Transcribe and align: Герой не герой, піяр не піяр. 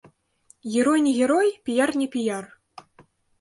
Герой 0.75 0.99
не 1.07 1.13
герой, 1.19 1.47
піяр 1.67 1.95
не 2.01 2.07
піяр. 2.17 2.43